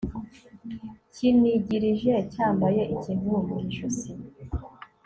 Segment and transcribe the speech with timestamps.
[1.13, 4.11] kinigirije cyambaye ikintu mu ijosi